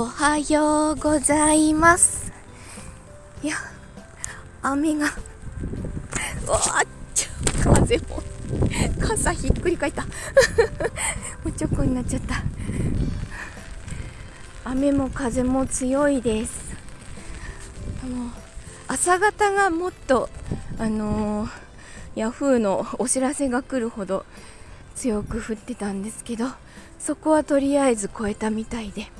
[0.00, 2.32] おはようございます。
[3.42, 3.56] いや
[4.62, 5.06] 雨が。
[6.46, 6.60] うわっ
[7.12, 8.22] ちょ風も
[9.00, 10.04] 傘ひっくり返った。
[11.42, 12.44] もうちょこになっちゃった。
[14.66, 16.60] 雨も風も強いです。
[18.04, 18.30] あの
[18.86, 20.30] 朝方がもっと
[20.78, 21.50] あのー、
[22.14, 24.24] ヤフーのお知らせが来るほど
[24.94, 26.46] 強く降ってたんですけど
[27.00, 29.10] そこはとりあえず越えたみたいで。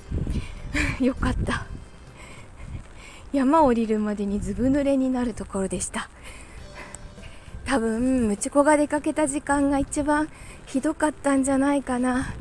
[1.00, 1.66] よかった。
[3.32, 6.08] 山降りるまでにずぶ濡れになるところでした。
[7.66, 10.28] 多分ムチ子が出かけた時間が一番
[10.66, 12.32] ひどかったんじゃないかな。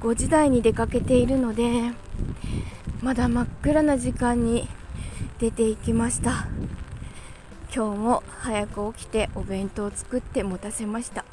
[0.00, 1.92] 5時台に出かけているので
[3.00, 4.68] まだ真っ暗な時間に
[5.38, 6.46] 出ていきました。
[7.74, 11.24] 今日も早く起きてお弁当を作って持たせました。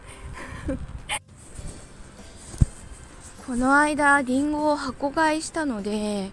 [3.49, 6.29] この間りんごを箱買いしたので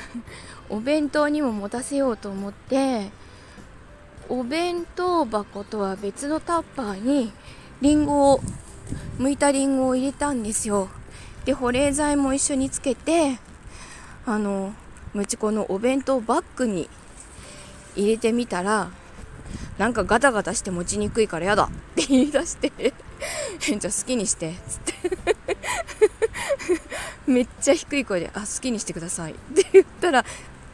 [0.70, 3.10] お弁当にも持たせようと思って
[4.30, 7.34] お弁当箱とは別のタッパーに
[7.82, 8.40] リンゴを
[9.18, 10.88] 剥いたリンゴを入れたんですよ。
[11.44, 13.38] で保冷剤も一緒につけて
[14.24, 14.72] あの
[15.12, 16.88] ムチコのお弁当バッグに
[17.94, 18.88] 入れてみたら
[19.76, 22.72] なんかガタガタして持ちにくいからやだって言い出して
[23.60, 25.58] じゃあ好きにしてつって。
[27.26, 30.24] めっちゃ低い声で「あ好きにしてください」って言ったら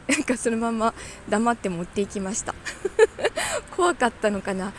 [0.07, 0.93] なんかそのまま
[1.29, 2.53] 黙って持っていきました。
[3.75, 4.71] 怖かったのかな。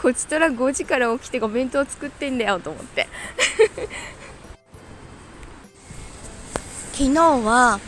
[0.00, 3.08] こちとら5時から起きてお弁当作ってんだよと思って。
[6.92, 7.80] 昨日は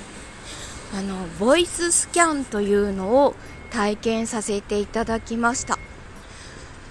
[0.94, 3.34] あのボイススキャンというのを
[3.70, 5.78] 体験させていただきました。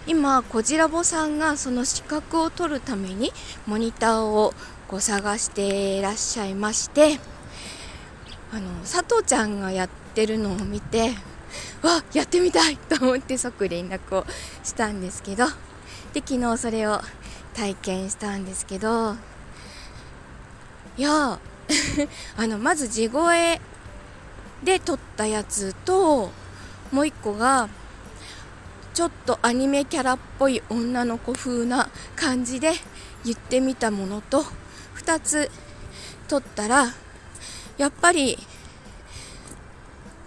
[0.08, 3.31] 今こじらぼさんがその資格を取るために
[3.66, 4.53] モニターを
[4.88, 7.20] こう探していらっしゃいまして
[8.52, 11.09] あの佐藤ちゃんがやってるのを見て
[11.81, 14.25] わやってみたいと思って即連絡を
[14.63, 15.47] したんですけど
[16.13, 17.02] で昨日それを
[17.56, 19.16] 体験したんですけど
[20.97, 21.40] いや
[22.38, 23.59] あのまず地声
[24.63, 26.31] で撮ったやつと
[26.91, 27.69] もう一個が
[28.95, 32.72] ちょっとアニメキャラっぽい女の子風な感じで
[33.25, 34.45] 言ってみたものと
[34.95, 35.51] 2つ
[36.29, 36.94] 撮ったら
[37.78, 38.38] やっぱり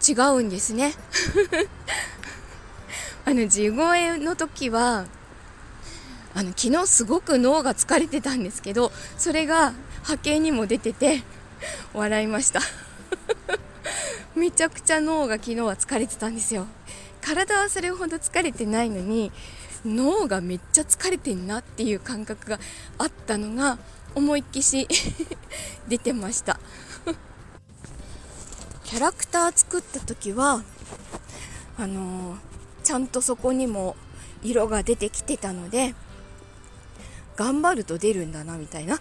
[0.07, 0.93] 違うんですね。
[3.25, 5.07] あの地声の時は
[6.35, 11.23] あの昨日すごく脳が疲れてたんですけどそれが波形にも出てて
[11.95, 12.61] 笑いました。
[14.37, 16.67] めちゃくちゃ脳が昨日は疲れてたんですよ。
[17.21, 19.33] 体はそれほど疲れてないのに
[19.85, 22.59] 脳がめっちゃ疲れてんなっていう感覚が
[22.99, 23.79] あったのが
[24.15, 24.89] 思いっきし
[25.89, 26.59] 出てました。
[28.85, 30.63] キャラクター作った時は
[31.77, 32.39] あのー、
[32.83, 33.97] ちゃんとそこにも
[34.43, 35.95] 色が出てきてたので
[37.37, 38.99] 頑張ると出るんだなみたいな。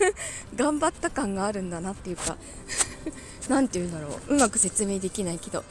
[0.56, 2.36] 頑張った感があるんだなっていうか
[3.48, 4.34] 何て言うんだろう。
[4.34, 5.64] うまく説明できないけど。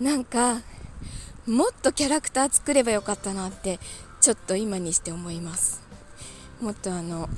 [0.00, 0.62] なんか
[1.46, 3.78] もっとキャラクター作ればよかったなって
[4.22, 5.82] ちょっと今にして思います。
[6.60, 7.28] もっとあの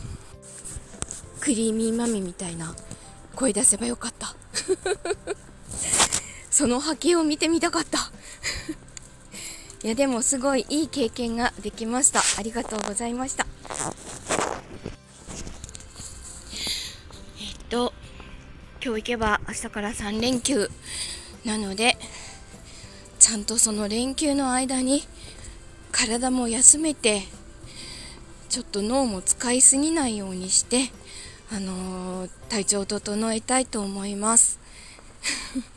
[1.40, 2.74] クリーミーマミみたいな
[3.34, 4.36] 声出せばよかった。
[6.50, 7.98] その波形を見てみたかった。
[9.82, 12.22] いやでもすごいいい経験ができました。
[12.38, 13.44] ありがとうございました。
[17.40, 17.92] えっと
[18.84, 20.70] 今日行けば明日から3連休
[21.44, 21.96] なので
[23.22, 25.04] ちゃんとその連休の間に
[25.92, 27.22] 体も休めて
[28.48, 30.90] ちょっと脳も使いすぎないようにして
[31.52, 34.58] あのー、体調を整えたいと思います。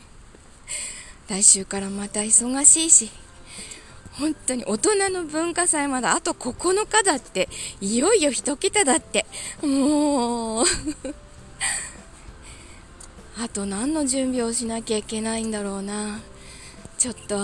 [1.28, 3.10] 来週からまた忙しいし
[4.18, 7.48] 本当に大人の文化祭まだあと9日だって
[7.80, 9.24] いよいよ1桁だって
[9.62, 10.66] もう。
[13.38, 16.20] あと何の準備をしなきゃいけないんだろうな。
[16.98, 17.38] ちょっと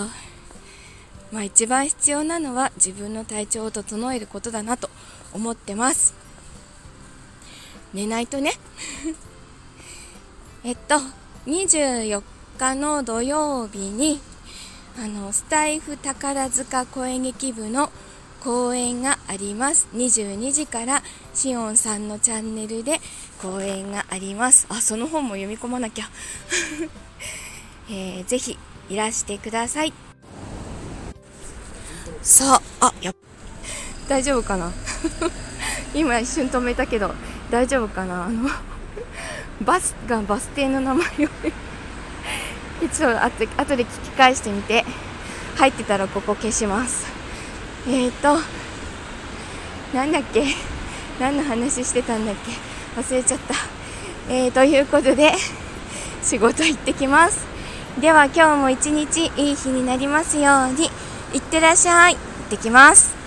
[1.31, 4.89] まあ一番必要なのは自分の体調を整えることだなと
[5.33, 6.13] 思ってます。
[7.93, 8.53] 寝ないとね。
[10.63, 10.95] えっと
[11.45, 12.21] 24
[12.57, 14.19] 日の土曜日に
[14.97, 17.91] あのスタイフ宝塚声劇部の
[18.43, 19.87] 公演があります。
[19.95, 21.01] 22時から
[21.33, 22.99] しおんさんのチャンネルで
[23.41, 24.67] 公演があります。
[24.69, 26.09] あその本も読み込まなきゃ、
[27.89, 28.57] えー、ぜひ
[28.89, 29.93] いらしてください。
[32.21, 33.13] さああや
[34.07, 34.71] 大丈夫かな？
[35.93, 37.13] 今一瞬止めたけど
[37.51, 38.25] 大丈夫かな？
[38.25, 38.49] あの
[39.61, 41.07] バスがバス停の名前を
[42.91, 44.85] ちょっと後後で聞き返してみて
[45.57, 47.05] 入ってたらここ消します。
[47.87, 48.39] えーと
[49.93, 50.45] なんだっけ？
[51.19, 52.35] 何の話してたんだっ
[52.95, 53.01] け？
[53.01, 53.55] 忘れちゃった。
[54.29, 55.33] えー、ということで
[56.23, 57.45] 仕事行ってきます
[58.01, 60.85] では今日も一日いい日になりますように
[61.33, 62.15] いってらっしゃい。
[62.15, 63.22] 行ってきます。